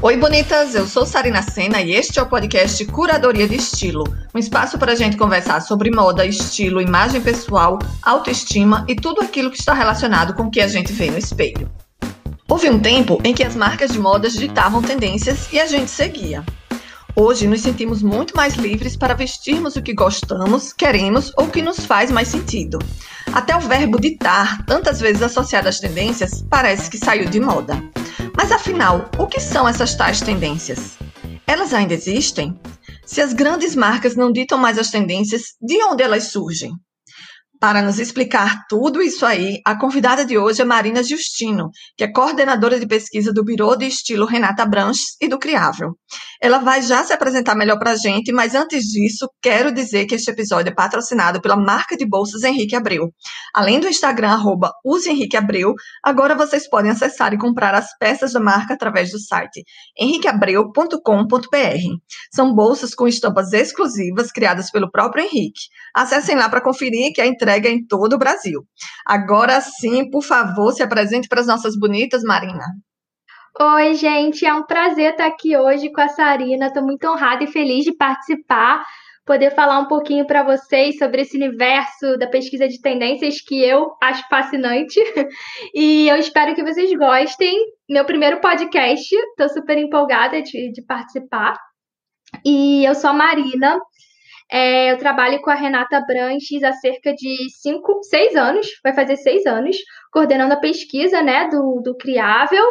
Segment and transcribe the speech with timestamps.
[0.00, 0.76] Oi, bonitas!
[0.76, 4.92] Eu sou Sarina Sena e este é o podcast Curadoria de Estilo um espaço para
[4.92, 10.34] a gente conversar sobre moda, estilo, imagem pessoal, autoestima e tudo aquilo que está relacionado
[10.34, 11.68] com o que a gente vê no espelho.
[12.48, 16.44] Houve um tempo em que as marcas de modas ditavam tendências e a gente seguia.
[17.20, 21.84] Hoje nos sentimos muito mais livres para vestirmos o que gostamos, queremos ou que nos
[21.84, 22.78] faz mais sentido.
[23.32, 27.82] Até o verbo ditar, tantas vezes associado às tendências, parece que saiu de moda.
[28.36, 30.96] Mas afinal, o que são essas tais tendências?
[31.44, 32.56] Elas ainda existem?
[33.04, 36.70] Se as grandes marcas não ditam mais as tendências, de onde elas surgem?
[37.60, 42.12] Para nos explicar tudo isso aí, a convidada de hoje é Marina Justino, que é
[42.12, 45.94] coordenadora de pesquisa do Biro de Estilo Renata Branches e do Criável.
[46.40, 50.14] Ela vai já se apresentar melhor para a gente, mas antes disso, quero dizer que
[50.14, 53.08] este episódio é patrocinado pela marca de bolsas Henrique Abreu.
[53.52, 54.72] Além do Instagram, arroba
[56.04, 59.64] agora vocês podem acessar e comprar as peças da marca através do site
[59.98, 61.48] henriqueabreu.com.br.
[62.32, 65.62] São bolsas com estampas exclusivas criadas pelo próprio Henrique.
[65.92, 68.62] Acessem lá para conferir que a entrega entrega em todo o Brasil.
[69.06, 72.64] Agora sim, por favor, se apresente para as nossas bonitas, Marina.
[73.58, 76.66] Oi, gente, é um prazer estar aqui hoje com a Sarina.
[76.66, 78.84] Estou muito honrada e feliz de participar,
[79.26, 83.92] poder falar um pouquinho para vocês sobre esse universo da pesquisa de tendências que eu
[84.02, 85.00] acho fascinante.
[85.74, 87.56] E eu espero que vocês gostem.
[87.88, 91.56] Meu primeiro podcast, estou super empolgada de, de participar.
[92.44, 93.80] E eu sou a Marina,
[94.50, 99.16] é, eu trabalho com a Renata Branches há cerca de cinco, seis anos, vai fazer
[99.16, 99.76] seis anos,
[100.10, 102.64] coordenando a pesquisa né, do, do Criável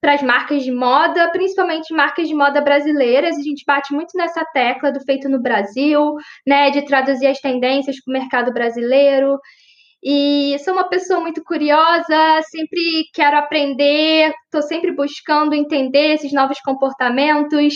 [0.00, 3.36] para as marcas de moda, principalmente marcas de moda brasileiras.
[3.36, 6.14] A gente bate muito nessa tecla do feito no Brasil,
[6.46, 9.36] né, de traduzir as tendências para o mercado brasileiro.
[10.04, 16.60] E sou uma pessoa muito curiosa, sempre quero aprender, estou sempre buscando entender esses novos
[16.60, 17.74] comportamentos.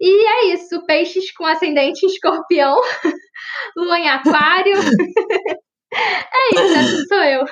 [0.00, 2.76] E é isso, peixes com ascendente escorpião,
[3.76, 4.74] lua em aquário.
[5.92, 7.44] é isso, essa sou eu.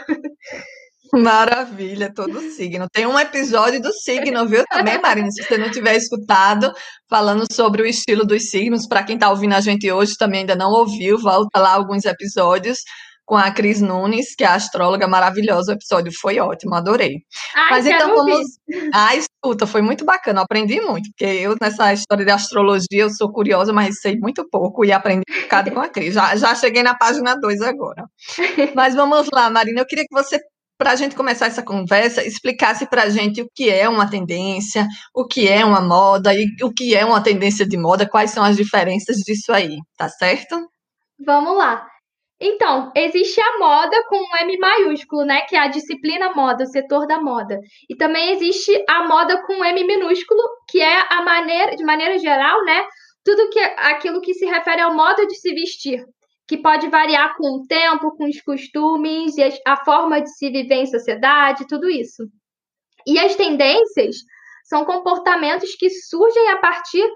[1.12, 2.86] Maravilha, todo signo.
[2.92, 4.64] Tem um episódio do signo, viu?
[4.68, 6.72] Também, Marina, se você não tiver escutado,
[7.08, 8.86] falando sobre o estilo dos signos.
[8.86, 12.78] Para quem está ouvindo a gente hoje, também ainda não ouviu, volta lá alguns episódios
[13.24, 15.72] com a Cris Nunes, que é a astróloga maravilhosa.
[15.72, 17.22] O episódio foi ótimo, adorei.
[17.54, 18.46] Ai, Mas então vamos.
[18.92, 23.32] Ah, escuta, foi muito bacana, aprendi muito, porque eu, nessa história de astrologia, eu sou
[23.32, 26.14] curiosa, mas sei muito pouco e aprendi um bocado com a Cris.
[26.14, 28.04] Já, já cheguei na página 2 agora.
[28.74, 30.38] Mas vamos lá, Marina, eu queria que você
[30.76, 34.86] para a gente começar essa conversa, explicasse para a gente o que é uma tendência,
[35.14, 38.42] o que é uma moda e o que é uma tendência de moda, quais são
[38.42, 40.68] as diferenças disso aí, tá certo?
[41.24, 41.86] Vamos lá.
[42.40, 45.42] Então, existe a moda com um M maiúsculo, né?
[45.42, 47.58] Que é a disciplina moda, o setor da moda.
[47.88, 52.18] E também existe a moda com um M minúsculo, que é a maneira, de maneira
[52.18, 52.84] geral, né?
[53.24, 56.04] Tudo que aquilo que se refere ao modo de se vestir,
[56.46, 60.74] que pode variar com o tempo, com os costumes e a forma de se viver
[60.74, 62.24] em sociedade, tudo isso.
[63.06, 64.16] E as tendências
[64.64, 67.06] são comportamentos que surgem a partir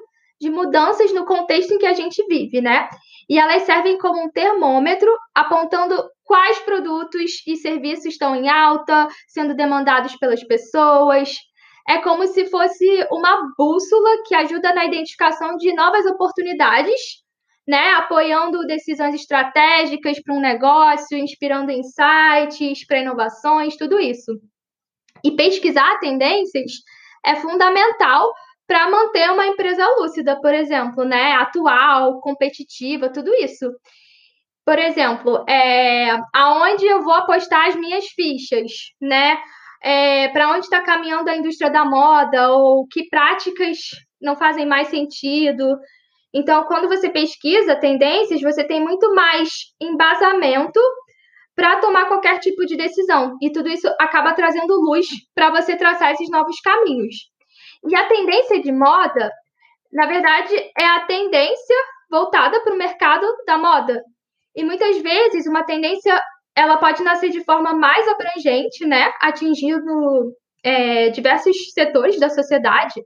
[0.40, 2.88] de mudanças no contexto em que a gente vive, né?
[3.28, 9.54] E elas servem como um termômetro apontando quais produtos e serviços estão em alta, sendo
[9.54, 11.36] demandados pelas pessoas.
[11.86, 17.00] É como se fosse uma bússola que ajuda na identificação de novas oportunidades,
[17.66, 17.92] né?
[17.92, 24.32] apoiando decisões estratégicas para um negócio, inspirando insights para inovações, tudo isso.
[25.24, 26.72] E pesquisar tendências
[27.24, 28.32] é fundamental
[28.68, 31.32] para manter uma empresa lúcida, por exemplo, né?
[31.32, 33.72] Atual, competitiva, tudo isso.
[34.64, 38.70] Por exemplo, é, aonde eu vou apostar as minhas fichas,
[39.00, 39.38] né?
[39.82, 43.78] É, para onde está caminhando a indústria da moda ou que práticas
[44.20, 45.78] não fazem mais sentido.
[46.34, 49.48] Então, quando você pesquisa tendências, você tem muito mais
[49.80, 50.80] embasamento
[51.56, 53.36] para tomar qualquer tipo de decisão.
[53.40, 57.14] E tudo isso acaba trazendo luz para você traçar esses novos caminhos.
[57.86, 59.30] E a tendência de moda,
[59.92, 61.76] na verdade, é a tendência
[62.10, 64.02] voltada para o mercado da moda.
[64.54, 66.20] E muitas vezes uma tendência
[66.56, 70.32] ela pode nascer de forma mais abrangente, né, atingindo
[70.64, 73.00] é, diversos setores da sociedade,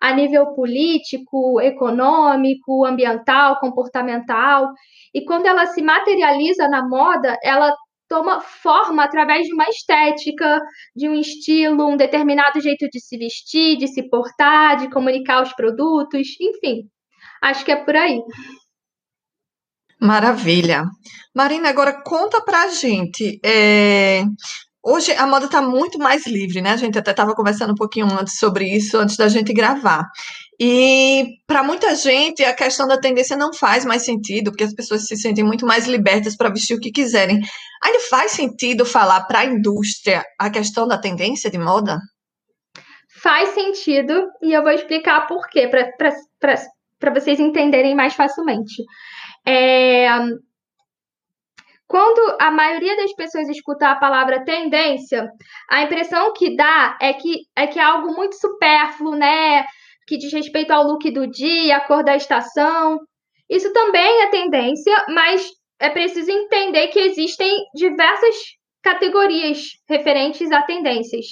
[0.00, 4.72] a nível político, econômico, ambiental, comportamental.
[5.14, 7.72] E quando ela se materializa na moda, ela
[8.08, 10.60] toma forma através de uma estética,
[10.94, 15.52] de um estilo, um determinado jeito de se vestir, de se portar, de comunicar os
[15.52, 16.88] produtos, enfim.
[17.42, 18.20] Acho que é por aí.
[20.00, 20.84] Maravilha.
[21.34, 23.40] Marina, agora conta pra gente.
[23.44, 24.22] É,
[24.88, 26.70] Hoje a moda está muito mais livre, né?
[26.70, 30.08] A gente até estava conversando um pouquinho antes sobre isso, antes da gente gravar.
[30.58, 35.06] E para muita gente a questão da tendência não faz mais sentido, porque as pessoas
[35.06, 37.40] se sentem muito mais libertas para vestir o que quiserem.
[37.84, 41.98] Ainda faz sentido falar para a indústria a questão da tendência de moda?
[43.22, 48.82] Faz sentido, e eu vou explicar por quê, para vocês entenderem mais facilmente.
[49.46, 50.08] É,
[51.86, 55.30] quando a maioria das pessoas escuta a palavra tendência,
[55.70, 59.64] a impressão que dá é que é que é algo muito supérfluo, né?
[60.06, 63.00] Que diz respeito ao look do dia, a cor da estação.
[63.48, 65.48] Isso também é tendência, mas
[65.80, 68.36] é preciso entender que existem diversas
[68.82, 69.58] categorias
[69.88, 71.26] referentes a tendências.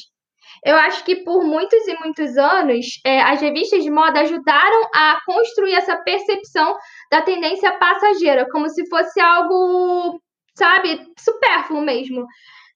[0.65, 5.21] Eu acho que por muitos e muitos anos, é, as revistas de moda ajudaram a
[5.27, 6.77] construir essa percepção
[7.11, 10.21] da tendência passageira, como se fosse algo
[10.57, 12.27] sabe, supérfluo mesmo.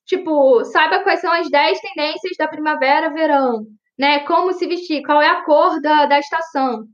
[0.06, 3.66] Tipo, saiba quais são as 10 tendências da primavera, verão,
[3.98, 4.20] né?
[4.20, 6.84] Como se vestir, qual é a cor da, da estação.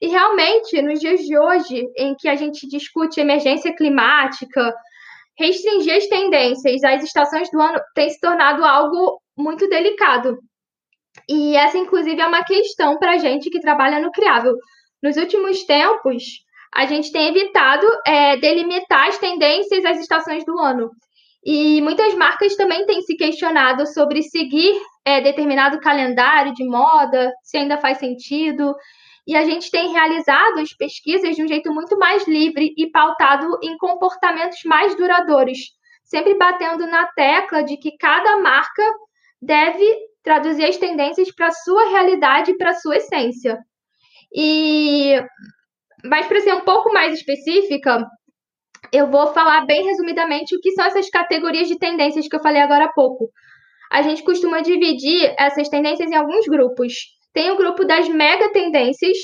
[0.00, 4.74] E realmente, nos dias de hoje, em que a gente discute emergência climática,
[5.38, 10.38] restringir as tendências às estações do ano tem se tornado algo muito delicado.
[11.28, 14.54] E essa, inclusive, é uma questão para a gente que trabalha no Criável.
[15.02, 16.24] Nos últimos tempos,
[16.74, 20.90] a gente tem evitado é, delimitar as tendências às estações do ano.
[21.44, 27.56] E muitas marcas também têm se questionado sobre seguir é, determinado calendário de moda, se
[27.56, 28.74] ainda faz sentido.
[29.26, 33.58] E a gente tem realizado as pesquisas de um jeito muito mais livre e pautado
[33.62, 35.58] em comportamentos mais duradouros,
[36.04, 38.82] sempre batendo na tecla de que cada marca
[39.40, 39.84] deve
[40.22, 43.58] traduzir as tendências para a sua realidade e para a sua essência.
[44.32, 45.20] E
[46.04, 48.04] mas para ser um pouco mais específica,
[48.92, 52.60] eu vou falar bem resumidamente o que são essas categorias de tendências que eu falei
[52.60, 53.30] agora há pouco.
[53.90, 56.92] A gente costuma dividir essas tendências em alguns grupos.
[57.32, 59.16] Tem o grupo das mega tendências,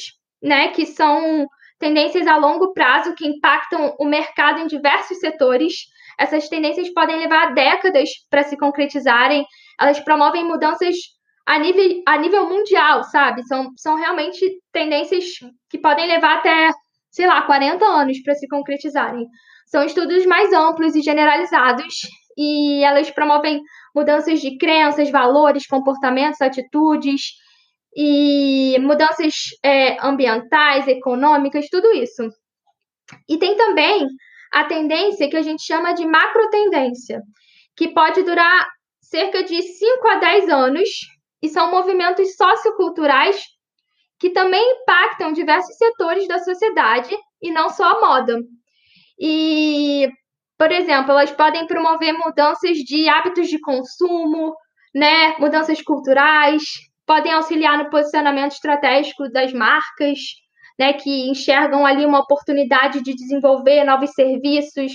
[0.42, 1.46] né, que são
[1.78, 5.74] tendências a longo prazo que impactam o mercado em diversos setores.
[6.18, 9.44] Essas tendências podem levar décadas para se concretizarem.
[9.80, 10.96] Elas promovem mudanças
[11.46, 13.42] a nível, a nível mundial, sabe?
[13.44, 15.24] São, são realmente tendências
[15.70, 16.70] que podem levar até,
[17.10, 19.26] sei lá, 40 anos para se concretizarem.
[19.68, 21.94] São estudos mais amplos e generalizados
[22.36, 23.60] e elas promovem
[23.94, 27.32] mudanças de crenças, valores, comportamentos, atitudes
[27.94, 32.28] e mudanças é, ambientais, econômicas, tudo isso.
[33.28, 34.06] E tem também
[34.52, 37.20] a tendência que a gente chama de macro tendência,
[37.76, 38.68] que pode durar
[39.02, 40.88] cerca de 5 a 10 anos
[41.42, 43.38] e são movimentos socioculturais
[44.18, 48.38] que também impactam diversos setores da sociedade e não só a moda.
[49.18, 50.08] E,
[50.56, 54.54] por exemplo, elas podem promover mudanças de hábitos de consumo,
[54.94, 56.62] né, mudanças culturais,
[57.06, 60.18] podem auxiliar no posicionamento estratégico das marcas,
[60.78, 64.92] né, que enxergam ali uma oportunidade de desenvolver novos serviços,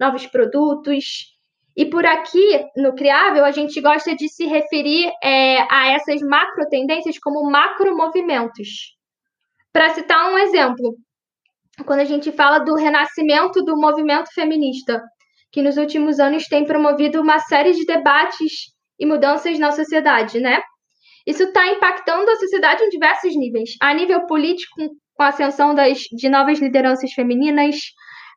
[0.00, 1.34] novos produtos.
[1.76, 6.66] E por aqui, no Criável, a gente gosta de se referir é, a essas macro
[6.70, 8.96] tendências como macro movimentos.
[9.72, 10.96] Para citar um exemplo,
[11.84, 15.02] quando a gente fala do renascimento do movimento feminista,
[15.52, 20.60] que nos últimos anos tem promovido uma série de debates e mudanças na sociedade, né?
[21.26, 23.70] Isso está impactando a sociedade em diversos níveis.
[23.80, 24.74] A nível político,
[25.14, 27.76] com a ascensão das, de novas lideranças femininas,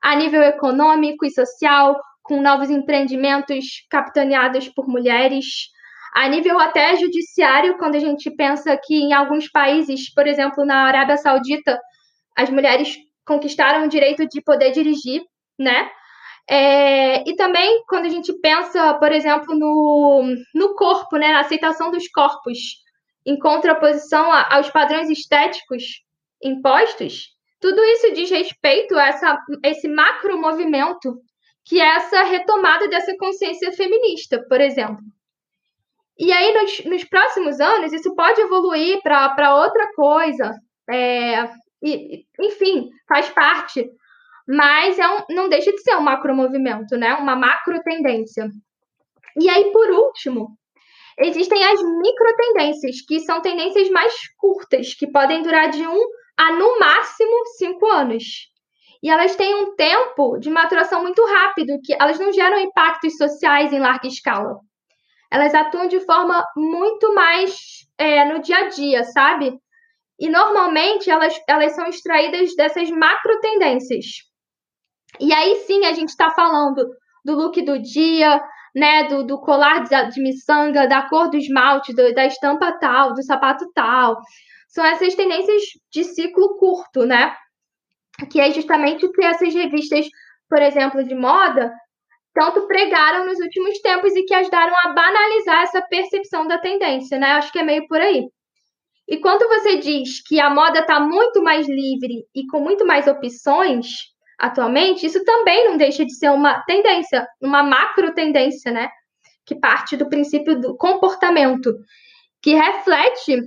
[0.02, 5.46] a nível econômico e social, com novos empreendimentos capitaneados por mulheres,
[6.16, 10.84] a nível até judiciário, quando a gente pensa que em alguns países, por exemplo, na
[10.86, 11.80] Arábia Saudita,
[12.36, 12.98] as mulheres
[13.30, 15.22] conquistaram o direito de poder dirigir,
[15.58, 15.88] né?
[16.50, 21.92] É, e também quando a gente pensa, por exemplo, no, no corpo, né, na aceitação
[21.92, 22.58] dos corpos,
[23.24, 25.84] em contraposição a, aos padrões estéticos
[26.44, 27.28] impostos,
[27.62, 31.22] tudo isso diz respeito a essa, esse macro movimento
[31.66, 35.04] que é essa retomada dessa consciência feminista, por exemplo.
[36.18, 40.52] E aí, nos, nos próximos anos, isso pode evoluir para outra coisa,
[40.90, 41.48] é,
[41.82, 43.90] e, enfim, faz parte,
[44.48, 47.14] mas é um, não deixa de ser um macromovimento, né?
[47.16, 48.50] uma macro tendência.
[49.40, 50.58] E aí, por último,
[51.20, 56.00] existem as micro tendências, que são tendências mais curtas, que podem durar de um
[56.38, 58.50] a, no máximo, cinco anos
[59.02, 63.72] e elas têm um tempo de maturação muito rápido, que elas não geram impactos sociais
[63.72, 64.60] em larga escala.
[65.32, 69.58] Elas atuam de forma muito mais é, no dia a dia, sabe?
[70.20, 74.06] E normalmente elas, elas são extraídas dessas macro tendências.
[75.20, 76.86] E aí sim a gente está falando
[77.24, 78.42] do look do dia,
[78.76, 83.14] né, do, do colar de, de miçanga, da cor do esmalte, do, da estampa tal,
[83.14, 84.18] do sapato tal.
[84.68, 87.36] São essas tendências de ciclo curto, né?
[88.30, 90.06] Que é justamente o que essas revistas,
[90.48, 91.74] por exemplo, de moda,
[92.34, 97.32] tanto pregaram nos últimos tempos e que ajudaram a banalizar essa percepção da tendência, né?
[97.32, 98.28] Acho que é meio por aí.
[99.10, 103.08] E quando você diz que a moda está muito mais livre e com muito mais
[103.08, 103.88] opções
[104.38, 108.88] atualmente, isso também não deixa de ser uma tendência, uma macro tendência, né?
[109.48, 111.74] Que parte do princípio do comportamento,
[112.40, 113.42] que reflete,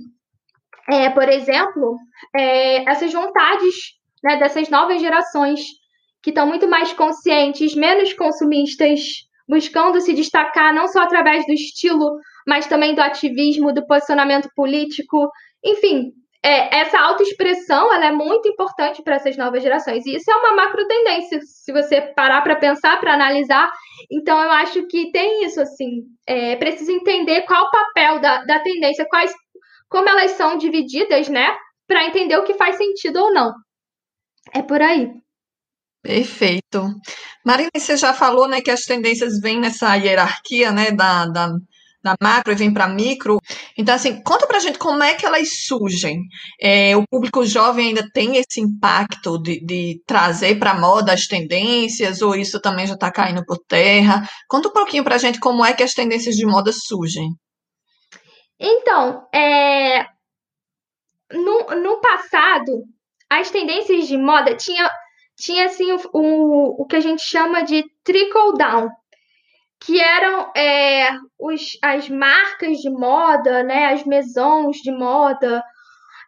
[0.89, 1.97] é, por exemplo,
[2.35, 3.73] é, essas vontades
[4.21, 5.61] né, dessas novas gerações
[6.21, 8.99] que estão muito mais conscientes, menos consumistas,
[9.47, 15.29] buscando se destacar não só através do estilo, mas também do ativismo, do posicionamento político
[15.63, 16.11] enfim,
[16.45, 20.05] é, essa autoexpressão ela é muito importante para essas novas gerações.
[20.05, 23.71] E isso é uma macro tendência, se você parar para pensar, para analisar.
[24.11, 28.59] Então, eu acho que tem isso, assim, é preciso entender qual o papel da, da
[28.59, 29.33] tendência, quais,
[29.89, 31.55] como elas são divididas, né?
[31.87, 33.53] Para entender o que faz sentido ou não.
[34.53, 35.09] É por aí.
[36.01, 36.89] Perfeito.
[37.45, 41.47] Marina, você já falou né, que as tendências vêm nessa hierarquia né, da, da
[42.03, 43.39] da macro e vem para micro.
[43.77, 46.19] Então, assim, conta para a gente como é que elas surgem.
[46.61, 52.21] É, o público jovem ainda tem esse impacto de, de trazer para moda as tendências,
[52.21, 54.27] ou isso também já está caindo por terra?
[54.49, 57.29] Conta um pouquinho para a gente como é que as tendências de moda surgem.
[58.59, 60.05] Então, é...
[61.31, 62.83] no, no passado,
[63.29, 64.89] as tendências de moda tinha,
[65.37, 68.89] tinha assim, o, o, o que a gente chama de trickle down,
[69.85, 75.63] que eram é, os, as marcas de moda, né, as maisons de moda,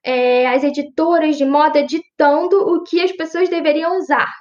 [0.03, 4.31] é, as editoras de moda ditando o que as pessoas deveriam usar.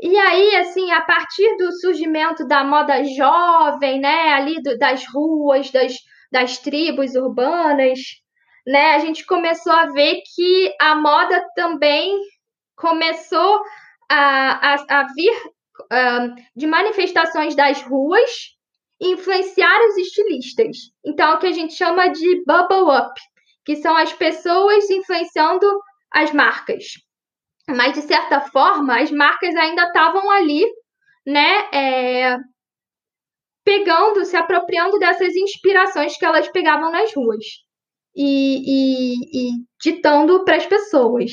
[0.00, 5.70] E aí, assim, a partir do surgimento da moda jovem, né, ali do, das ruas,
[5.70, 5.96] das,
[6.30, 8.00] das tribos urbanas,
[8.66, 12.16] né, a gente começou a ver que a moda também
[12.76, 13.60] começou
[14.08, 15.52] a, a, a vir
[16.54, 18.30] de manifestações das ruas
[19.00, 20.76] influenciar os estilistas.
[21.04, 23.20] Então, é o que a gente chama de bubble up,
[23.64, 25.66] que são as pessoas influenciando
[26.12, 26.84] as marcas.
[27.68, 30.64] Mas, de certa forma, as marcas ainda estavam ali,
[31.26, 31.68] né?
[31.72, 32.36] É,
[33.64, 37.44] pegando, se apropriando dessas inspirações que elas pegavam nas ruas
[38.14, 41.30] e, e, e ditando para as pessoas.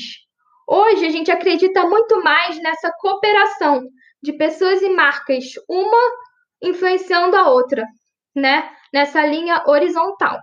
[0.68, 3.82] Hoje, a gente acredita muito mais nessa cooperação
[4.22, 5.98] de pessoas e marcas, uma
[6.62, 7.84] influenciando a outra,
[8.34, 8.70] né?
[8.92, 10.38] Nessa linha horizontal.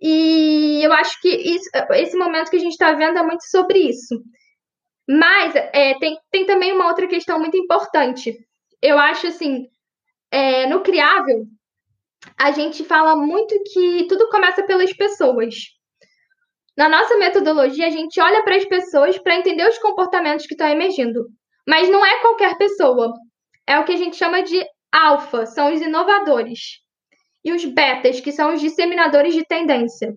[0.00, 3.78] E eu acho que isso, esse momento que a gente está vendo é muito sobre
[3.78, 4.20] isso.
[5.08, 8.36] Mas é, tem, tem também uma outra questão muito importante.
[8.80, 9.68] Eu acho assim,
[10.30, 11.46] é, no criável,
[12.36, 15.54] a gente fala muito que tudo começa pelas pessoas.
[16.76, 20.68] Na nossa metodologia, a gente olha para as pessoas para entender os comportamentos que estão
[20.68, 21.26] emergindo.
[21.66, 23.12] Mas não é qualquer pessoa.
[23.66, 26.80] É o que a gente chama de alfa, são os inovadores.
[27.44, 30.14] E os betas, que são os disseminadores de tendência.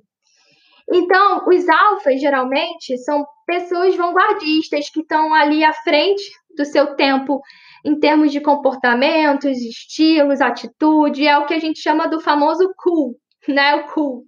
[0.92, 6.24] Então, os alfas, geralmente, são pessoas vanguardistas que estão ali à frente
[6.56, 7.42] do seu tempo
[7.84, 11.28] em termos de comportamentos, estilos, atitude.
[11.28, 13.16] É o que a gente chama do famoso cool,
[13.48, 13.76] né?
[13.76, 14.24] O cool.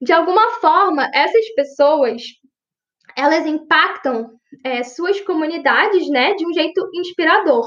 [0.00, 2.22] De alguma forma, essas pessoas
[3.16, 7.66] elas impactam é, suas comunidades, né, de um jeito inspirador.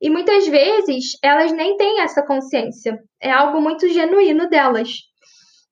[0.00, 2.98] E muitas vezes elas nem têm essa consciência.
[3.20, 4.90] É algo muito genuíno delas.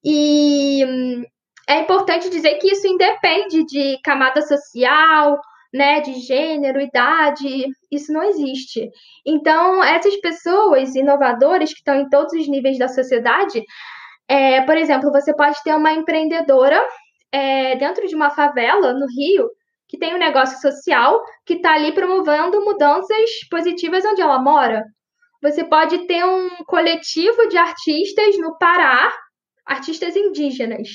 [0.05, 1.25] E hum,
[1.69, 5.38] é importante dizer que isso independe de camada social,
[5.73, 8.88] né, de gênero, idade, isso não existe.
[9.26, 13.62] Então, essas pessoas inovadoras que estão em todos os níveis da sociedade,
[14.28, 16.83] é, por exemplo, você pode ter uma empreendedora
[17.33, 19.49] é, dentro de uma favela no Rio
[19.88, 24.85] que tem um negócio social que está ali promovendo mudanças positivas onde ela mora.
[25.42, 29.12] Você pode ter um coletivo de artistas no Pará,
[29.64, 30.88] artistas indígenas.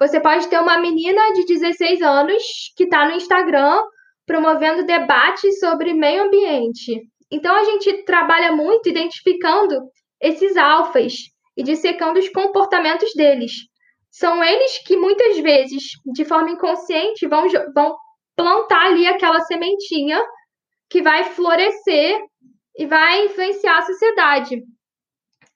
[0.00, 2.42] Você pode ter uma menina de 16 anos
[2.76, 3.80] que está no Instagram
[4.26, 7.02] promovendo debates sobre meio ambiente.
[7.30, 9.80] Então a gente trabalha muito identificando
[10.20, 11.14] esses alfas
[11.56, 13.52] e dissecando os comportamentos deles.
[14.10, 17.96] São eles que muitas vezes, de forma inconsciente, vão, vão
[18.36, 20.22] plantar ali aquela sementinha
[20.88, 22.20] que vai florescer
[22.76, 24.62] e vai influenciar a sociedade.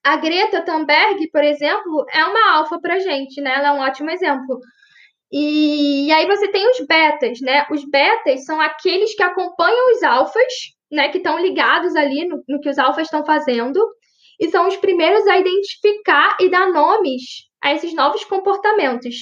[0.05, 3.55] A Greta Thunberg, por exemplo, é uma alfa para gente, né?
[3.57, 4.61] Ela é um ótimo exemplo.
[5.31, 7.67] E, e, aí você tem os betas, né?
[7.71, 10.53] Os betas são aqueles que acompanham os alfas,
[10.91, 11.09] né?
[11.11, 13.79] Que estão ligados ali no, no que os alfas estão fazendo
[14.41, 19.17] e são os primeiros a identificar e dar nomes a esses novos comportamentos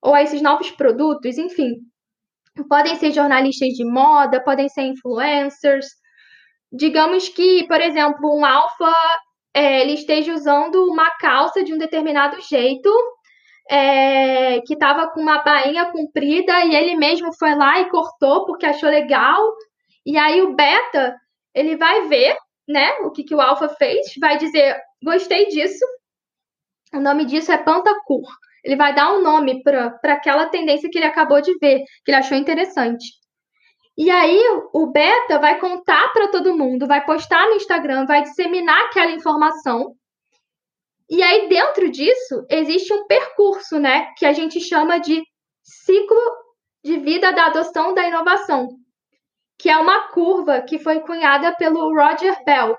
[0.00, 1.76] ou a esses novos produtos, enfim.
[2.68, 5.86] Podem ser jornalistas de moda, podem ser influencers.
[6.70, 8.92] Digamos que, por exemplo, um alfa
[9.54, 12.90] é, ele esteja usando uma calça de um determinado jeito,
[13.68, 18.66] é, que estava com uma bainha comprida e ele mesmo foi lá e cortou porque
[18.66, 19.40] achou legal.
[20.04, 21.16] E aí o beta
[21.54, 25.84] ele vai ver, né, o que, que o alfa fez, vai dizer gostei disso.
[26.94, 28.22] O nome disso é Pantacur.
[28.64, 32.18] Ele vai dar um nome para aquela tendência que ele acabou de ver, que ele
[32.18, 33.04] achou interessante.
[33.96, 34.42] E aí
[34.72, 39.94] o beta vai contar para todo mundo, vai postar no Instagram, vai disseminar aquela informação.
[41.10, 45.22] E aí dentro disso existe um percurso, né, que a gente chama de
[45.62, 46.18] ciclo
[46.82, 48.68] de vida da adoção da inovação,
[49.58, 52.76] que é uma curva que foi cunhada pelo Roger Bell.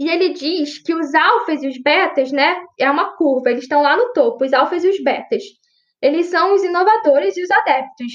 [0.00, 3.82] E ele diz que os alfas e os betas, né, é uma curva, eles estão
[3.82, 5.42] lá no topo, os alfas e os betas.
[6.00, 8.12] Eles são os inovadores e os adeptos,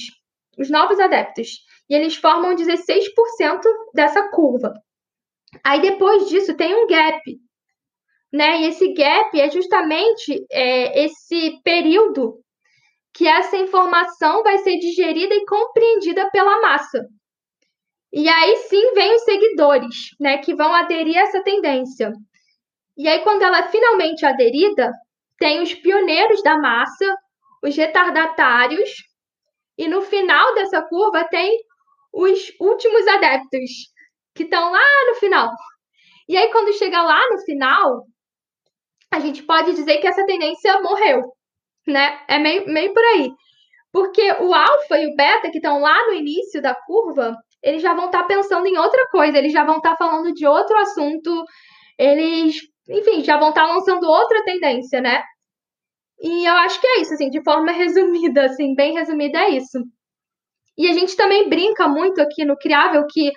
[0.57, 1.47] os novos adeptos.
[1.87, 3.61] E eles formam 16%
[3.93, 4.73] dessa curva.
[5.63, 7.21] Aí depois disso tem um gap,
[8.33, 8.61] né?
[8.61, 12.39] E esse gap é justamente é, esse período
[13.13, 17.05] que essa informação vai ser digerida e compreendida pela massa.
[18.13, 22.11] E aí sim vem os seguidores, né, que vão aderir a essa tendência.
[22.97, 24.91] E aí quando ela é finalmente aderida,
[25.37, 27.15] tem os pioneiros da massa,
[27.63, 28.89] os retardatários,
[29.77, 31.57] e no final dessa curva tem
[32.13, 33.69] os últimos adeptos,
[34.33, 35.51] que estão lá no final.
[36.27, 38.05] E aí quando chega lá no final,
[39.11, 41.21] a gente pode dizer que essa tendência morreu,
[41.87, 42.21] né?
[42.27, 43.31] É meio, meio por aí.
[43.91, 47.93] Porque o alfa e o beta, que estão lá no início da curva, eles já
[47.93, 50.77] vão estar tá pensando em outra coisa, eles já vão estar tá falando de outro
[50.77, 51.43] assunto,
[51.97, 52.57] eles,
[52.89, 55.23] enfim, já vão estar tá lançando outra tendência, né?
[56.19, 59.79] E eu acho que é isso, assim, de forma resumida, assim, bem resumida é isso.
[60.77, 63.31] E a gente também brinca muito aqui no Criável que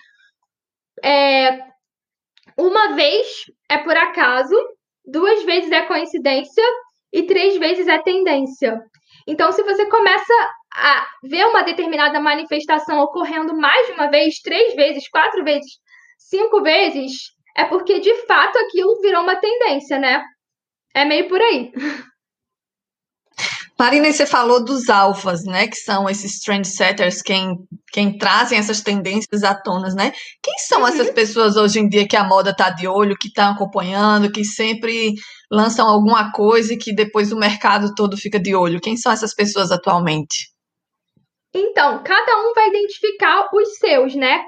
[1.04, 1.68] é,
[2.56, 4.56] uma vez é por acaso,
[5.04, 6.64] duas vezes é coincidência
[7.12, 8.80] e três vezes é tendência.
[9.26, 10.34] Então, se você começa
[10.74, 15.78] a ver uma determinada manifestação ocorrendo mais de uma vez, três vezes, quatro vezes,
[16.18, 17.12] cinco vezes,
[17.56, 20.22] é porque de fato aquilo virou uma tendência, né?
[20.94, 21.72] É meio por aí.
[23.78, 25.68] Marina, você falou dos alfas, né?
[25.68, 27.56] Que são esses trendsetters, quem,
[27.92, 30.12] quem trazem essas tendências à tona, né?
[30.42, 30.88] Quem são uhum.
[30.88, 34.32] essas pessoas hoje em dia que a moda está de olho, que estão tá acompanhando,
[34.32, 35.14] que sempre
[35.48, 38.80] lançam alguma coisa e que depois o mercado todo fica de olho?
[38.80, 40.48] Quem são essas pessoas atualmente?
[41.54, 44.44] Então, cada um vai identificar os seus, né?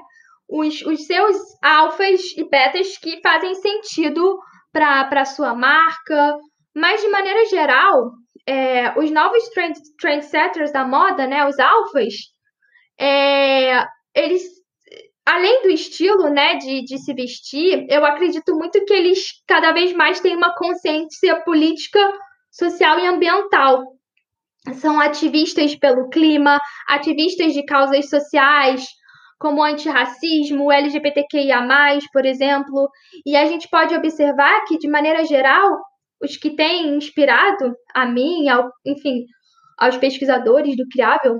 [0.47, 4.37] Os, os seus alfas e betas que fazem sentido
[4.71, 6.37] para a sua marca,
[6.75, 8.11] mas de maneira geral,
[8.47, 12.13] é, os novos trend, trendsetters da moda, né, os alfas,
[12.99, 13.85] é,
[14.15, 14.43] eles,
[15.25, 19.93] além do estilo, né, de, de se vestir, eu acredito muito que eles cada vez
[19.93, 21.99] mais têm uma consciência política,
[22.51, 23.83] social e ambiental.
[24.75, 28.85] São ativistas pelo clima, ativistas de causas sociais,
[29.39, 31.67] como antirracismo, LGBTQIA+,
[32.13, 32.89] por exemplo,
[33.25, 35.79] e a gente pode observar que, de maneira geral,
[36.21, 39.25] os que têm inspirado a mim, ao, enfim,
[39.79, 41.39] aos pesquisadores do Criável,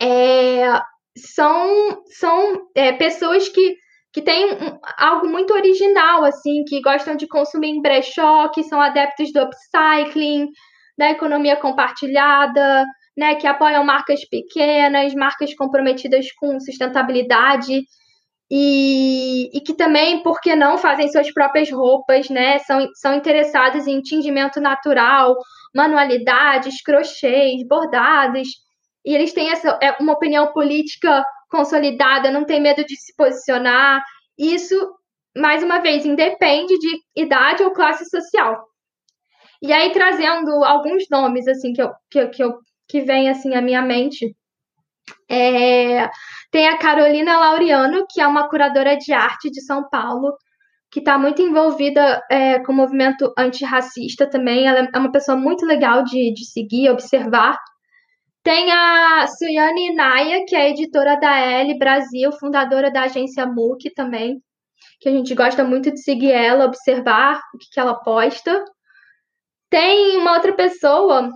[0.00, 0.80] é,
[1.16, 3.76] são, são é, pessoas que,
[4.10, 8.80] que têm um, algo muito original, assim, que gostam de consumir em brechó, que são
[8.80, 10.48] adeptos do upcycling,
[10.96, 12.84] da economia compartilhada,
[13.16, 17.82] né, que apoiam marcas pequenas, marcas comprometidas com sustentabilidade
[18.50, 22.58] e, e que também, por que não, fazem suas próprias roupas, né?
[22.60, 25.36] São, são interessados em tingimento natural,
[25.74, 28.48] manualidades, crochês, bordados,
[29.04, 34.02] e eles têm essa, é, uma opinião política consolidada, não tem medo de se posicionar.
[34.38, 34.74] Isso,
[35.36, 38.64] mais uma vez, independe de idade ou classe social.
[39.66, 43.62] E aí, trazendo alguns nomes, assim, que, eu, que, que, eu, que vem, assim, à
[43.62, 44.36] minha mente,
[45.26, 46.10] é,
[46.50, 50.36] tem a Carolina Laureano, que é uma curadora de arte de São Paulo,
[50.90, 54.66] que está muito envolvida é, com o movimento antirracista também.
[54.66, 57.56] Ela é uma pessoa muito legal de, de seguir, observar.
[58.42, 64.42] Tem a Suyane Naya, que é editora da L Brasil, fundadora da agência MUC também,
[65.00, 68.62] que a gente gosta muito de seguir ela, observar o que, que ela posta.
[69.74, 71.32] Tem uma outra pessoa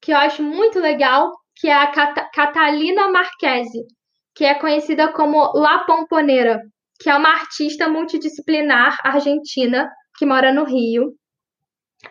[0.00, 3.84] que eu acho muito legal, que é a Cat Catalina Marquese,
[4.32, 6.60] que é conhecida como La Pomponera,
[7.00, 11.14] que é uma artista multidisciplinar argentina, que mora no Rio.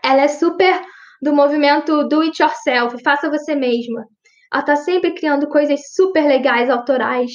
[0.04, 0.82] Ela é super
[1.22, 4.04] do movimento do it yourself, faça você mesma.
[4.54, 7.32] Ela tá sempre criando coisas super legais, autorais.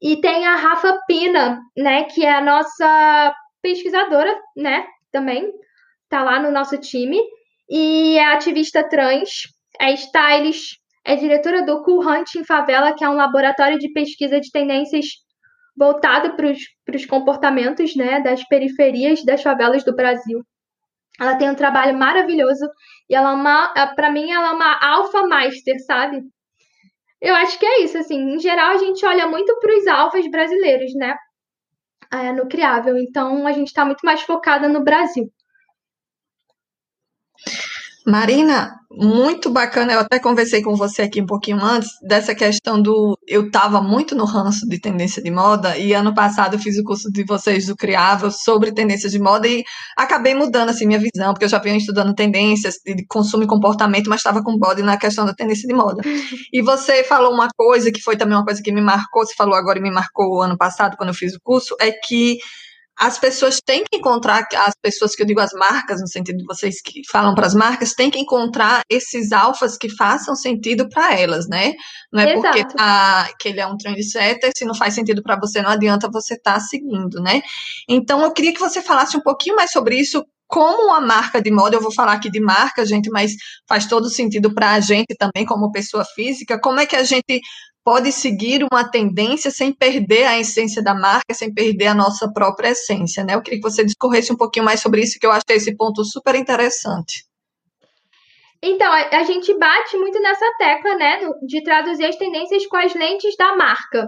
[0.00, 5.50] E tem a Rafa Pina, né, que é a nossa pesquisadora, né, também,
[6.08, 7.20] tá lá no nosso time,
[7.70, 9.42] e é ativista trans,
[9.80, 14.40] é stylist, é diretora do Cool Hunt em Favela, que é um laboratório de pesquisa
[14.40, 15.06] de tendências
[15.76, 20.42] voltado para os comportamentos né, das periferias das favelas do Brasil.
[21.18, 22.66] Ela tem um trabalho maravilhoso
[23.08, 26.22] e ela é uma, para mim, ela é uma alfa master, sabe?
[27.20, 30.28] Eu acho que é isso, assim, em geral a gente olha muito para os alfas
[30.30, 31.16] brasileiros, né?
[32.12, 35.30] É, no criável, então a gente está muito mais focada no Brasil.
[38.06, 39.92] Marina, muito bacana.
[39.92, 43.16] Eu até conversei com você aqui um pouquinho antes dessa questão do.
[43.26, 46.82] Eu estava muito no ranço de tendência de moda e ano passado eu fiz o
[46.82, 49.62] curso de vocês do Criável sobre tendências de moda e
[49.96, 54.08] acabei mudando assim minha visão, porque eu já venho estudando tendências de consumo e comportamento,
[54.08, 56.02] mas estava com bode na questão da tendência de moda.
[56.52, 59.54] E você falou uma coisa que foi também uma coisa que me marcou, você falou
[59.54, 62.38] agora e me marcou ano passado quando eu fiz o curso, é que
[63.00, 66.44] as pessoas têm que encontrar, as pessoas que eu digo as marcas, no sentido de
[66.44, 71.18] vocês que falam para as marcas, têm que encontrar esses alfas que façam sentido para
[71.18, 71.72] elas, né?
[72.12, 72.58] Não é Exato.
[72.58, 76.10] porque tá, que ele é um trendsetter, se não faz sentido para você, não adianta
[76.12, 77.40] você estar tá seguindo, né?
[77.88, 81.50] Então, eu queria que você falasse um pouquinho mais sobre isso, como a marca de
[81.50, 83.32] moda, eu vou falar aqui de marca, gente, mas
[83.66, 87.40] faz todo sentido para a gente também, como pessoa física, como é que a gente
[87.84, 92.70] pode seguir uma tendência sem perder a essência da marca, sem perder a nossa própria
[92.70, 93.34] essência, né?
[93.34, 96.04] Eu queria que você discorresse um pouquinho mais sobre isso, que eu achei esse ponto
[96.04, 97.24] super interessante.
[98.62, 103.34] Então, a gente bate muito nessa tecla, né, de traduzir as tendências com as lentes
[103.36, 104.06] da marca.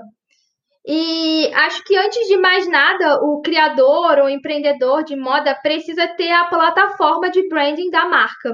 [0.87, 6.31] E acho que antes de mais nada, o criador ou empreendedor de moda precisa ter
[6.33, 8.51] a plataforma de branding da marca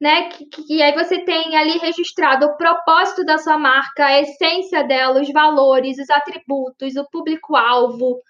[0.00, 0.30] né?
[0.30, 5.20] Que, que aí você tem ali registrado o propósito da sua marca, a essência dela,
[5.20, 8.20] os valores, os atributos, o público-alvo.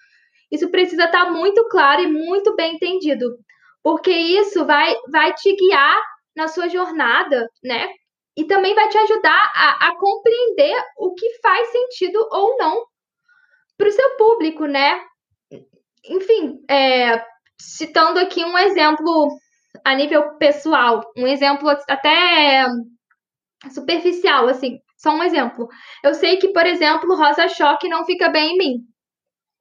[0.51, 3.37] Isso precisa estar tá muito claro e muito bem entendido,
[3.81, 6.01] porque isso vai, vai te guiar
[6.35, 7.87] na sua jornada, né?
[8.35, 12.85] E também vai te ajudar a, a compreender o que faz sentido ou não
[13.77, 15.01] para o seu público, né?
[16.05, 17.23] Enfim, é,
[17.59, 19.29] citando aqui um exemplo
[19.83, 22.65] a nível pessoal, um exemplo até
[23.71, 25.67] superficial, assim, só um exemplo.
[26.03, 28.77] Eu sei que, por exemplo, rosa choque não fica bem em mim.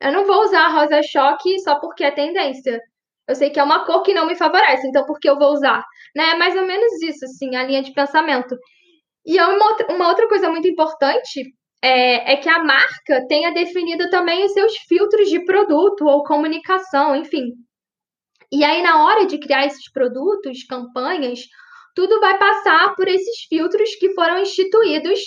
[0.00, 2.80] Eu não vou usar rosa choque só porque é tendência.
[3.28, 5.52] Eu sei que é uma cor que não me favorece, então por que eu vou
[5.52, 5.84] usar?
[6.16, 6.30] Né?
[6.30, 8.56] É mais ou menos isso, assim, a linha de pensamento.
[9.24, 14.08] E uma outra, uma outra coisa muito importante é, é, que a marca tenha definido
[14.10, 17.52] também os seus filtros de produto ou comunicação, enfim.
[18.52, 21.40] E aí, na hora de criar esses produtos, campanhas,
[21.94, 25.20] tudo vai passar por esses filtros que foram instituídos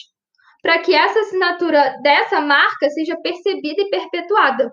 [0.62, 4.72] para que essa assinatura dessa marca seja percebida e perpetuada.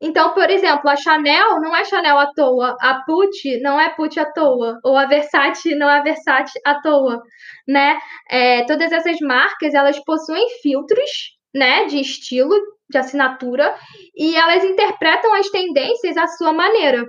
[0.00, 4.20] Então, por exemplo, a Chanel não é Chanel à toa, a Pucci não é Pucci
[4.20, 7.22] à toa, ou a Versace não é Versace à toa,
[7.66, 7.98] né?
[8.30, 11.10] É, todas essas marcas, elas possuem filtros,
[11.54, 12.54] né, de estilo,
[12.90, 13.74] de assinatura,
[14.14, 17.06] e elas interpretam as tendências à sua maneira.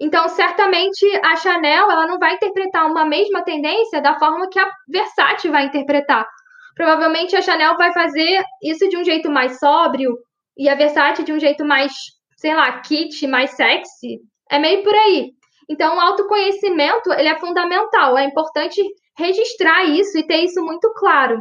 [0.00, 4.68] Então, certamente a Chanel ela não vai interpretar uma mesma tendência da forma que a
[4.88, 6.26] Versace vai interpretar.
[6.74, 10.16] Provavelmente a Chanel vai fazer isso de um jeito mais sóbrio
[10.56, 11.92] e a Versace de um jeito mais,
[12.36, 14.18] sei lá, kit, mais sexy.
[14.50, 15.30] É meio por aí.
[15.68, 18.18] Então, o autoconhecimento ele é fundamental.
[18.18, 18.82] É importante
[19.16, 21.40] registrar isso e ter isso muito claro.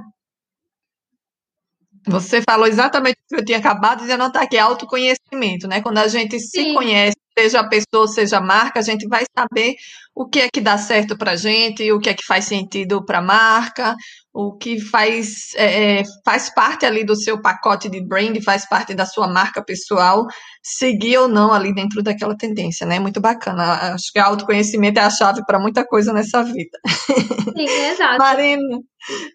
[2.07, 5.81] Você falou exatamente o que eu tinha acabado de anotar, que é autoconhecimento, né?
[5.81, 6.65] Quando a gente Sim.
[6.65, 9.75] se conhece, seja a pessoa, seja a marca, a gente vai saber
[10.15, 13.03] o que é que dá certo para a gente, o que é que faz sentido
[13.03, 13.95] para a marca,
[14.31, 18.93] o que faz, é, é, faz parte ali do seu pacote de brand, faz parte
[18.93, 20.25] da sua marca pessoal,
[20.61, 22.99] seguir ou não ali dentro daquela tendência, né?
[22.99, 23.93] Muito bacana.
[23.93, 26.79] Acho que autoconhecimento é a chave para muita coisa nessa vida.
[26.87, 28.17] Sim, exato.
[28.21, 28.79] Marina,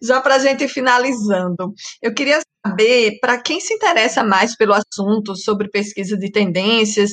[0.03, 4.75] já para a gente ir finalizando, eu queria saber, para quem se interessa mais pelo
[4.75, 7.11] assunto sobre pesquisa de tendências,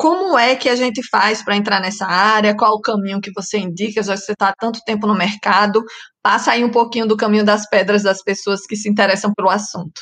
[0.00, 2.56] como é que a gente faz para entrar nessa área?
[2.56, 5.84] Qual o caminho que você indica, já que você está há tanto tempo no mercado?
[6.22, 10.00] Passa aí um pouquinho do caminho das pedras das pessoas que se interessam pelo assunto.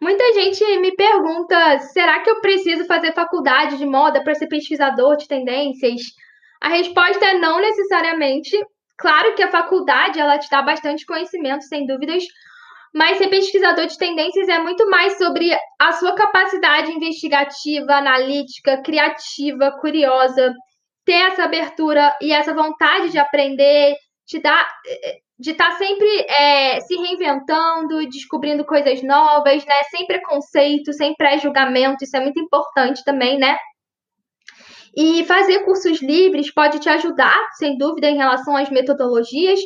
[0.00, 5.16] Muita gente me pergunta: será que eu preciso fazer faculdade de moda para ser pesquisador
[5.16, 6.00] de tendências?
[6.60, 8.58] A resposta é não necessariamente.
[8.98, 12.24] Claro que a faculdade ela te dá bastante conhecimento, sem dúvidas,
[12.92, 19.72] mas ser pesquisador de tendências é muito mais sobre a sua capacidade investigativa, analítica, criativa,
[19.80, 20.52] curiosa,
[21.04, 23.94] ter essa abertura e essa vontade de aprender,
[24.26, 24.68] te dar
[25.38, 29.82] de estar tá sempre é, se reinventando, descobrindo coisas novas, né?
[29.90, 33.58] Sem preconceito, sem pré-julgamento, isso é muito importante também, né?
[34.96, 39.58] E fazer cursos livres pode te ajudar, sem dúvida, em relação às metodologias,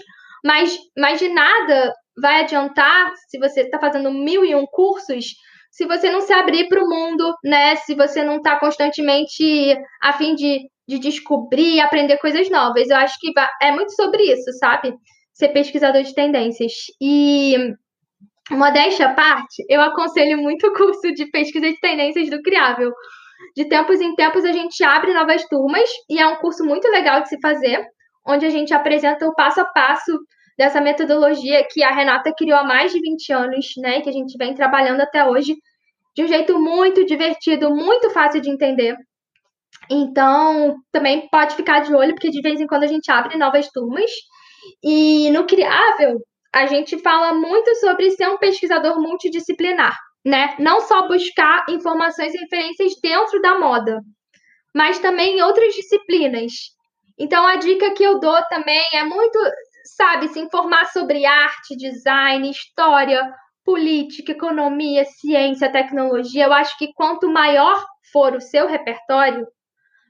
[0.43, 5.35] mas, mas de nada vai adiantar se você está fazendo mil e um cursos
[5.77, 7.77] se você não se abrir para o mundo, né?
[7.77, 12.89] Se você não está constantemente a fim de, de descobrir e aprender coisas novas.
[12.89, 14.95] Eu acho que é muito sobre isso, sabe?
[15.35, 16.73] Ser pesquisador de tendências.
[16.99, 17.75] E
[18.51, 22.91] modéstia à parte, eu aconselho muito o curso de pesquisa de tendências do Criável.
[23.55, 27.21] De tempos em tempos a gente abre novas turmas e é um curso muito legal
[27.21, 27.85] de se fazer,
[28.27, 30.19] onde a gente apresenta o passo a passo
[30.57, 34.37] dessa metodologia que a Renata criou há mais de 20 anos, né, que a gente
[34.39, 35.55] vem trabalhando até hoje,
[36.15, 38.97] de um jeito muito divertido, muito fácil de entender.
[39.91, 43.69] Então, também pode ficar de olho, porque de vez em quando a gente abre novas
[43.69, 44.11] turmas.
[44.83, 46.19] E no Criável,
[46.53, 50.57] a gente fala muito sobre ser um pesquisador multidisciplinar, né?
[50.59, 54.01] Não só buscar informações e referências dentro da moda,
[54.75, 56.53] mas também em outras disciplinas.
[57.19, 59.39] Então, a dica que eu dou também é muito
[59.95, 63.23] sabe, se informar sobre arte, design, história,
[63.65, 66.45] política, economia, ciência, tecnologia.
[66.45, 69.47] Eu acho que quanto maior for o seu repertório,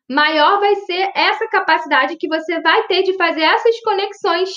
[0.08, 4.50] maior vai ser essa capacidade que você vai ter de fazer essas conexões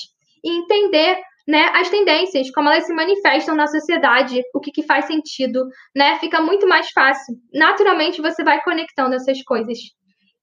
[0.43, 5.05] e entender né, as tendências, como elas se manifestam na sociedade, o que, que faz
[5.05, 6.19] sentido, né?
[6.19, 7.35] Fica muito mais fácil.
[7.51, 9.79] Naturalmente você vai conectando essas coisas.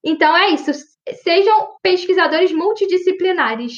[0.05, 0.73] Então é isso.
[1.23, 3.75] Sejam pesquisadores multidisciplinares.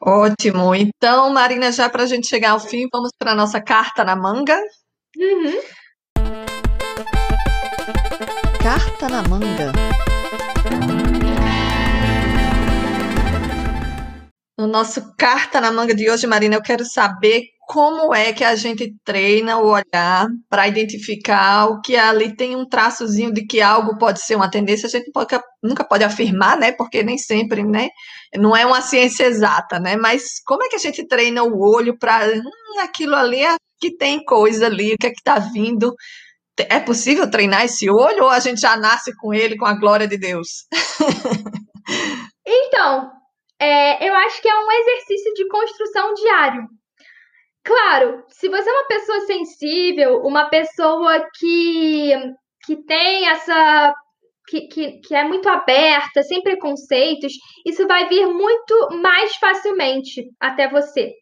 [0.00, 0.74] Ótimo.
[0.74, 4.16] Então, Marina, já para a gente chegar ao fim, vamos para a nossa carta na
[4.16, 4.58] manga.
[5.16, 5.60] Uhum.
[8.62, 9.72] Carta na manga.
[14.58, 18.56] No nosso carta na manga de hoje, Marina, eu quero saber como é que a
[18.56, 23.98] gente treina o olhar para identificar o que ali tem um traçozinho de que algo
[23.98, 26.72] pode ser uma tendência, a gente pode, nunca pode afirmar, né?
[26.72, 27.90] Porque nem sempre, né?
[28.34, 29.98] Não é uma ciência exata, né?
[29.98, 33.94] Mas como é que a gente treina o olho para hum, aquilo ali é que
[33.98, 35.94] tem coisa ali, o que é que está vindo?
[36.70, 40.08] É possível treinar esse olho ou a gente já nasce com ele, com a glória
[40.08, 40.48] de Deus?
[42.46, 43.10] então,
[43.60, 46.77] é, eu acho que é um exercício de construção diário
[47.64, 52.12] Claro, se você é uma pessoa sensível, uma pessoa que,
[52.64, 53.94] que tem essa.
[54.48, 57.34] Que, que, que é muito aberta, sem preconceitos,
[57.66, 61.12] isso vai vir muito mais facilmente até você.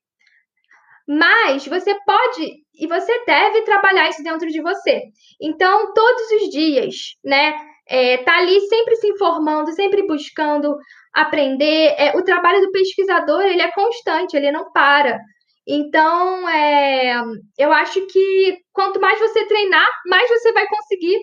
[1.08, 5.02] Mas você pode e você deve trabalhar isso dentro de você.
[5.40, 6.94] Então, todos os dias,
[7.24, 7.54] né?
[7.88, 10.76] É, tá ali sempre se informando, sempre buscando
[11.14, 11.94] aprender.
[11.96, 15.18] É, o trabalho do pesquisador ele é constante, ele não para.
[15.66, 17.20] Então, é,
[17.58, 21.18] eu acho que quanto mais você treinar, mais você vai conseguir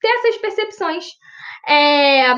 [0.00, 1.06] ter essas percepções.
[1.66, 2.32] É,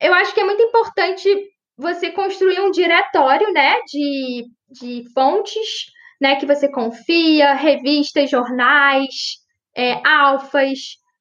[0.00, 1.28] eu acho que é muito importante
[1.76, 5.86] você construir um diretório né, de, de fontes
[6.20, 9.38] né, que você confia, revistas, jornais,
[9.76, 10.78] é, alfas,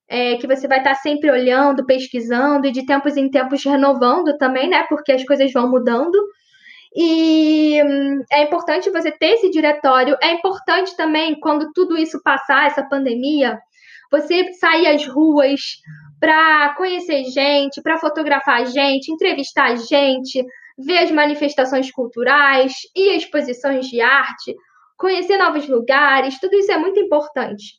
[0.07, 4.69] é, que você vai estar sempre olhando, pesquisando e de tempos em tempos renovando também,
[4.69, 4.83] né?
[4.87, 6.17] Porque as coisas vão mudando.
[6.95, 10.15] E hum, é importante você ter esse diretório.
[10.21, 13.59] É importante também, quando tudo isso passar, essa pandemia,
[14.11, 15.59] você sair às ruas
[16.19, 20.45] para conhecer gente, para fotografar gente, entrevistar gente,
[20.77, 24.55] ver as manifestações culturais e exposições de arte,
[24.97, 27.73] conhecer novos lugares, tudo isso é muito importante.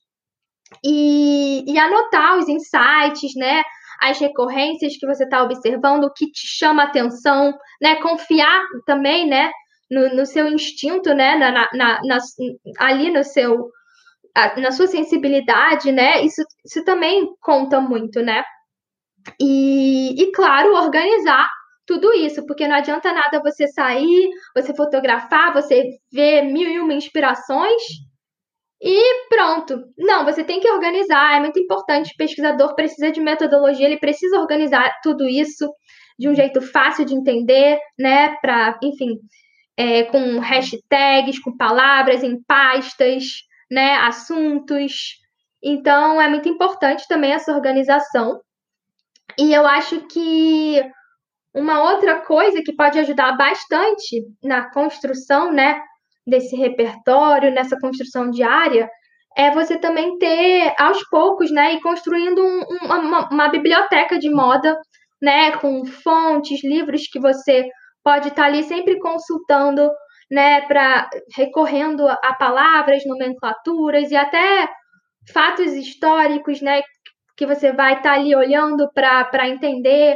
[0.84, 3.62] E, e anotar os insights, né?
[4.04, 7.96] As recorrências que você está observando, o que te chama atenção, né?
[7.96, 9.50] Confiar também, né?
[9.90, 11.36] No, no seu instinto, né?
[11.36, 12.18] Na, na, na,
[12.78, 13.70] ali no seu,
[14.58, 16.22] na sua sensibilidade, né?
[16.22, 18.44] Isso, isso também conta muito, né?
[19.40, 21.48] E, e claro, organizar
[21.86, 26.94] tudo isso, porque não adianta nada você sair, você fotografar, você ver mil e uma
[26.94, 27.82] inspirações
[28.86, 29.82] e pronto.
[29.96, 32.12] Não, você tem que organizar, é muito importante.
[32.12, 35.72] O pesquisador precisa de metodologia, ele precisa organizar tudo isso
[36.18, 38.36] de um jeito fácil de entender, né?
[38.42, 39.18] Para, enfim,
[39.74, 43.24] é, com hashtags, com palavras em pastas,
[43.70, 43.94] né?
[43.96, 45.18] Assuntos.
[45.62, 48.38] Então, é muito importante também essa organização.
[49.38, 50.84] E eu acho que
[51.54, 55.80] uma outra coisa que pode ajudar bastante na construção, né,
[56.26, 58.88] desse repertório, nessa construção diária,
[59.36, 64.78] é você também ter aos poucos, né, e construindo um, uma, uma, biblioteca de moda,
[65.20, 67.68] né, com fontes, livros que você
[68.02, 69.90] pode estar ali sempre consultando,
[70.30, 74.68] né, para recorrendo a palavras, nomenclaturas e até
[75.32, 76.82] fatos históricos, né,
[77.36, 80.14] que você vai estar ali olhando para entender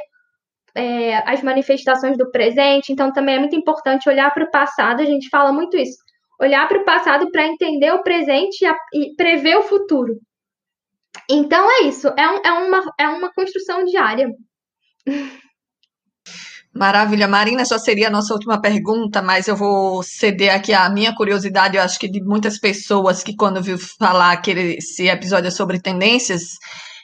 [0.74, 2.92] é, as manifestações do presente.
[2.92, 5.00] Então, também é muito importante olhar para o passado.
[5.00, 5.98] A gente fala muito isso
[6.40, 10.20] olhar para o passado para entender o presente e, prever o futuro.
[11.28, 14.30] Então é isso, é, um, é, uma, é uma construção diária.
[16.72, 21.14] Maravilha, Marina, já seria a nossa última pergunta, mas eu vou ceder aqui a minha
[21.14, 25.80] curiosidade, eu acho que de muitas pessoas que quando viu falar que esse episódio sobre
[25.80, 26.42] tendências,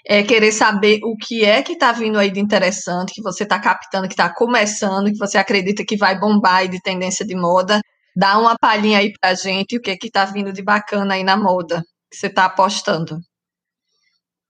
[0.07, 3.59] é querer saber o que é que está vindo aí de interessante, que você está
[3.59, 7.81] captando, que está começando, que você acredita que vai bombar de tendência de moda.
[8.15, 11.25] Dá uma palhinha aí pra gente o que é que tá vindo de bacana aí
[11.25, 13.19] na moda que você tá apostando.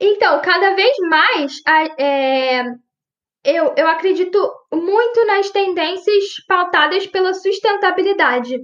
[0.01, 1.53] Então, cada vez mais
[1.97, 2.63] é,
[3.45, 4.39] eu, eu acredito
[4.73, 8.59] muito nas tendências pautadas pela sustentabilidade.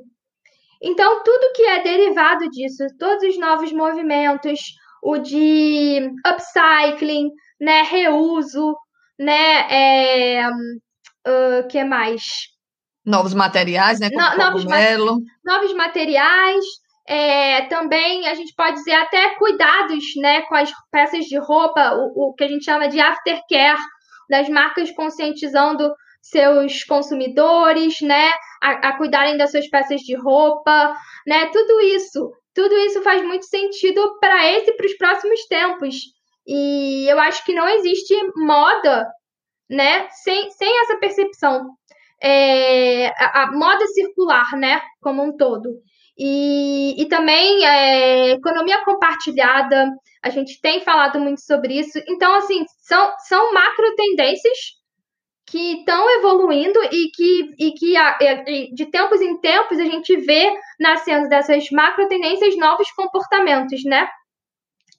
[0.82, 4.60] Então, tudo que é derivado disso, todos os novos movimentos,
[5.02, 8.76] o de upcycling, né, reuso,
[9.18, 12.22] né, é, uh, que mais?
[13.04, 14.10] Novos materiais, né?
[14.10, 14.64] Como no, novos,
[15.44, 16.64] novos materiais.
[17.06, 22.28] É, também a gente pode dizer até cuidados né, com as peças de roupa, o,
[22.28, 23.80] o que a gente chama de aftercare,
[24.28, 28.30] das marcas conscientizando seus consumidores, né,
[28.62, 30.94] a, a, cuidarem das suas peças de roupa,
[31.26, 35.96] né, tudo isso, tudo isso faz muito sentido para esse e para os próximos tempos.
[36.46, 39.06] E eu acho que não existe moda,
[39.68, 41.70] né, sem, sem essa percepção
[42.22, 45.80] é, a, a, moda circular, né, como um todo.
[46.18, 49.88] E, e também é, economia compartilhada,
[50.22, 51.98] a gente tem falado muito sobre isso.
[52.06, 54.58] Então, assim, são, são macro tendências
[55.50, 58.16] que estão evoluindo e que, e que a,
[58.72, 64.08] de tempos em tempos a gente vê nascendo dessas macro tendências novos comportamentos, né?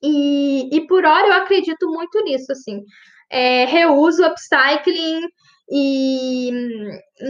[0.04, 2.84] E, e por hora eu acredito muito nisso, assim.
[3.30, 5.22] É, reuso, upcycling,
[5.72, 6.52] e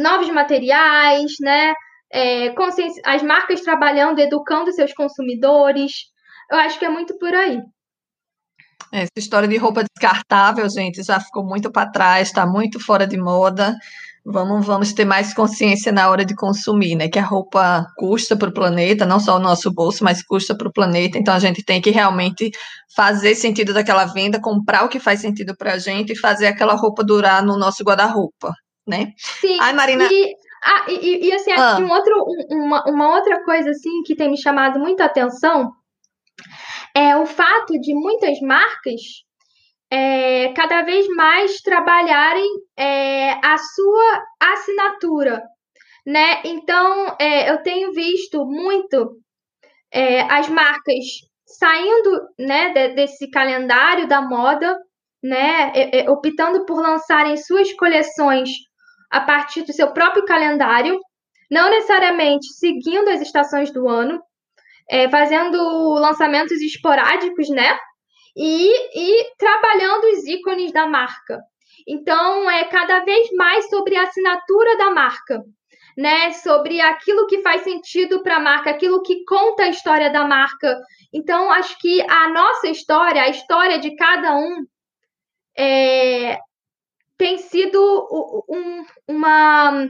[0.01, 1.75] novos materiais, né?
[2.11, 2.53] É,
[3.05, 5.91] as marcas trabalhando, educando seus consumidores.
[6.49, 7.61] Eu acho que é muito por aí.
[8.91, 13.17] Essa história de roupa descartável, gente, já ficou muito para trás, está muito fora de
[13.17, 13.75] moda.
[14.23, 17.09] Vamos, vamos ter mais consciência na hora de consumir, né?
[17.09, 20.67] Que a roupa custa para o planeta, não só o nosso bolso, mas custa para
[20.67, 21.17] o planeta.
[21.17, 22.51] Então a gente tem que realmente
[22.95, 26.75] fazer sentido daquela venda, comprar o que faz sentido para a gente e fazer aquela
[26.75, 28.53] roupa durar no nosso guarda-roupa,
[28.87, 29.07] né?
[29.17, 29.57] Sim.
[29.59, 30.07] Ai, Marina.
[30.11, 31.79] E, ah, e, e assim, ah.
[31.79, 32.13] um outro,
[32.51, 35.71] uma, uma outra coisa assim que tem me chamado muita atenção
[36.95, 39.01] é o fato de muitas marcas
[39.91, 45.41] é, cada vez mais trabalharem é, a sua assinatura,
[46.05, 46.41] né?
[46.45, 49.17] Então, é, eu tenho visto muito
[49.91, 51.03] é, as marcas
[51.45, 54.77] saindo, né, de, desse calendário da moda,
[55.21, 58.49] né, é, é, optando por lançarem suas coleções
[59.11, 60.99] a partir do seu próprio calendário,
[61.51, 64.21] não necessariamente seguindo as estações do ano,
[65.09, 67.77] fazendo lançamentos esporádicos, né?
[68.35, 71.41] e, e trabalhando os ícones da marca.
[71.87, 75.43] Então, é cada vez mais sobre a assinatura da marca,
[75.97, 76.31] né?
[76.33, 80.79] Sobre aquilo que faz sentido para a marca, aquilo que conta a história da marca.
[81.13, 84.65] Então, acho que a nossa história, a história de cada um,
[85.57, 86.39] é,
[87.17, 87.79] tem sido
[88.47, 89.87] um, uma,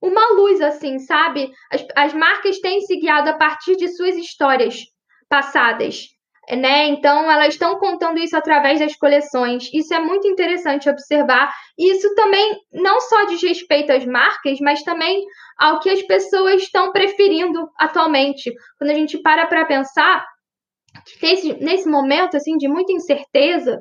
[0.00, 1.50] uma luz, assim, sabe?
[1.72, 4.84] As, as marcas têm se guiado a partir de suas histórias
[5.28, 6.16] passadas
[6.54, 6.86] né?
[6.86, 9.68] Então, elas estão contando isso através das coleções.
[9.72, 11.52] Isso é muito interessante observar.
[11.76, 15.24] E isso também não só diz respeito às marcas, mas também
[15.58, 18.52] ao que as pessoas estão preferindo atualmente.
[18.78, 20.24] Quando a gente para para pensar
[21.04, 23.80] que nesse, nesse momento assim de muita incerteza,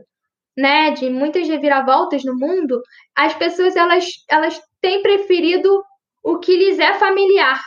[0.58, 2.82] né, de muitas reviravoltas no mundo,
[3.16, 5.84] as pessoas elas, elas têm preferido
[6.26, 7.62] o que lhes é familiar.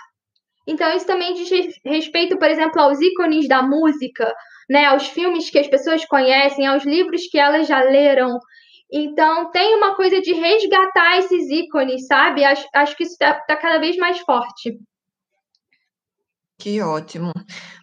[0.66, 1.48] Então, isso também diz
[1.84, 4.34] respeito, por exemplo, aos ícones da música,
[4.68, 8.38] né, aos filmes que as pessoas conhecem, aos livros que elas já leram.
[8.92, 12.44] Então, tem uma coisa de resgatar esses ícones, sabe?
[12.44, 14.76] Acho, acho que isso está tá cada vez mais forte.
[16.60, 17.32] Que ótimo.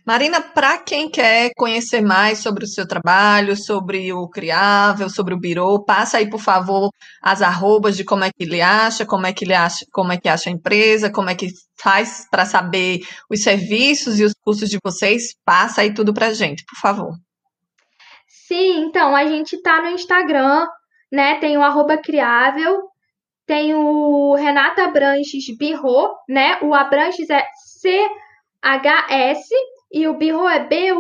[0.06, 5.40] Marina, para quem quer conhecer mais sobre o seu trabalho, sobre o Criável, sobre o
[5.40, 6.90] Biro, passa aí, por favor,
[7.22, 10.18] as arrobas de como é que ele acha, como é que ele acha, como é
[10.18, 11.48] que acha a empresa, como é que
[11.82, 13.00] faz para saber
[13.32, 15.34] os serviços e os cursos de vocês.
[15.46, 17.14] Passa aí tudo para gente, por favor.
[18.28, 20.68] Sim, então, a gente está no Instagram,
[21.10, 21.40] né?
[21.40, 22.90] Tem o arroba Criável,
[23.48, 26.60] tem o Renata Abranches Birro, né?
[26.62, 27.42] O Abranches é
[27.80, 28.06] C
[28.66, 29.47] H-S
[29.91, 30.95] e o Birro é B-U-R-E-A-U.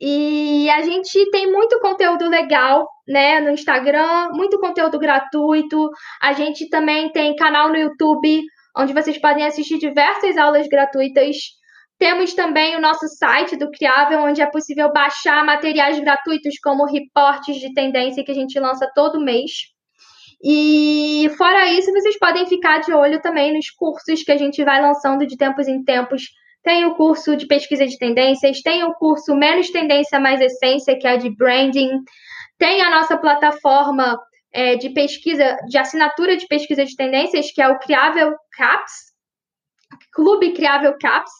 [0.00, 5.90] E a gente tem muito conteúdo legal, né, no Instagram, muito conteúdo gratuito.
[6.22, 8.42] A gente também tem canal no YouTube,
[8.76, 11.36] onde vocês podem assistir diversas aulas gratuitas.
[11.98, 17.56] Temos também o nosso site do Criável, onde é possível baixar materiais gratuitos como reportes
[17.56, 19.50] de tendência que a gente lança todo mês.
[20.42, 24.80] E fora isso, vocês podem ficar de olho também nos cursos que a gente vai
[24.80, 26.24] lançando de tempos em tempos.
[26.62, 31.06] Tem o curso de pesquisa de tendências, tem o curso Menos Tendência Mais Essência, que
[31.06, 31.90] é de branding,
[32.58, 34.18] tem a nossa plataforma
[34.52, 38.92] é, de pesquisa, de assinatura de pesquisa de tendências, que é o Criável Caps,
[40.12, 41.32] Clube Criável Caps.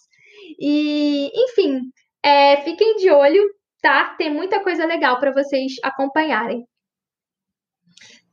[0.59, 1.83] E, enfim,
[2.23, 3.43] é, fiquem de olho,
[3.83, 4.15] tá?
[4.17, 6.65] Tem muita coisa legal para vocês acompanharem.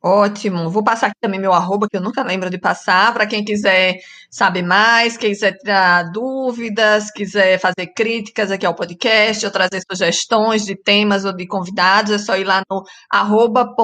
[0.08, 0.70] Ótimo.
[0.70, 3.97] Vou passar aqui também meu arroba, que eu nunca lembro de passar, para quem quiser
[4.32, 10.76] saber mais, quiser tirar dúvidas, quiser fazer críticas aqui ao podcast, ou trazer sugestões de
[10.82, 13.76] temas ou de convidados, é só ir lá no arroba,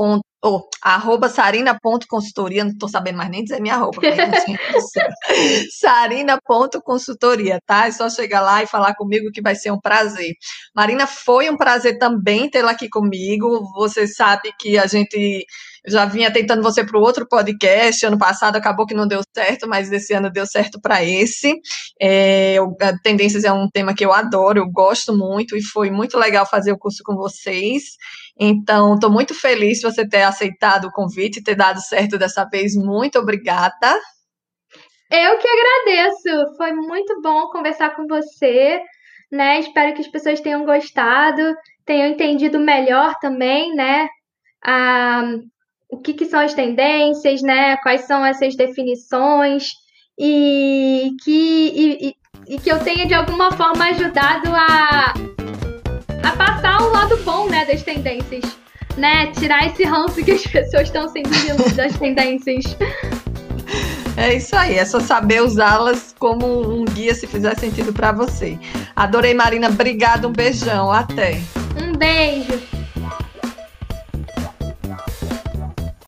[0.44, 4.02] oh, arroba sarina.consultoria, não estou sabendo mais nem dizer minha arroba.
[5.80, 7.88] sarina.consultoria, tá?
[7.88, 10.34] É só chegar lá e falar comigo que vai ser um prazer.
[10.76, 13.64] Marina, foi um prazer também tê-la aqui comigo.
[13.76, 15.46] Você sabe que a gente
[15.88, 18.06] já vinha tentando você para o outro podcast.
[18.06, 21.54] Ano passado acabou que não deu certo, mas esse ano deu certo para esse.
[22.02, 22.58] É,
[23.02, 26.74] tendências é um tema que eu adoro, eu gosto muito e foi muito legal fazer
[26.74, 27.96] o curso com vocês.
[28.40, 32.44] Então, estou muito feliz de você ter aceitado o convite e ter dado certo dessa
[32.46, 32.76] vez.
[32.76, 34.00] Muito obrigada.
[35.12, 36.56] Eu que agradeço.
[36.58, 38.82] Foi muito bom conversar com você.
[39.32, 39.60] Né?
[39.60, 41.56] Espero que as pessoas tenham gostado,
[41.86, 44.08] tenham entendido melhor também, né?
[45.90, 47.78] O que, que são as tendências, né?
[47.78, 49.72] Quais são essas definições
[50.18, 52.16] e que, e,
[52.48, 55.14] e, que eu tenha de alguma forma ajudado a,
[56.24, 58.44] a passar o lado bom, né, das tendências,
[58.98, 59.28] né?
[59.28, 62.76] Tirar esse ranço que as pessoas estão sentindo das tendências.
[64.16, 68.58] É isso aí, é só saber usá-las como um guia se fizer sentido para você.
[68.96, 69.70] Adorei, Marina.
[69.70, 70.92] Obrigada, um beijão.
[70.92, 71.42] Até.
[71.82, 72.83] Um beijo.